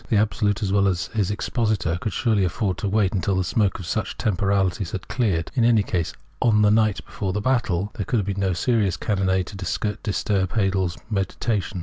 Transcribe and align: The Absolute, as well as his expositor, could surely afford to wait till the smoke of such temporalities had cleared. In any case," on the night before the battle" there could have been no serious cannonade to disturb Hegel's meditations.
The 0.09 0.17
Absolute, 0.17 0.63
as 0.63 0.71
well 0.73 0.87
as 0.87 1.09
his 1.13 1.29
expositor, 1.29 1.99
could 2.01 2.11
surely 2.11 2.43
afford 2.43 2.79
to 2.79 2.89
wait 2.89 3.13
till 3.21 3.35
the 3.35 3.43
smoke 3.43 3.77
of 3.77 3.85
such 3.85 4.17
temporalities 4.17 4.93
had 4.93 5.07
cleared. 5.07 5.51
In 5.53 5.63
any 5.63 5.83
case," 5.83 6.11
on 6.41 6.63
the 6.63 6.71
night 6.71 7.05
before 7.05 7.33
the 7.33 7.39
battle" 7.39 7.91
there 7.93 8.05
could 8.07 8.17
have 8.17 8.25
been 8.25 8.39
no 8.39 8.53
serious 8.53 8.97
cannonade 8.97 9.45
to 9.45 9.55
disturb 10.01 10.53
Hegel's 10.53 10.97
meditations. 11.11 11.79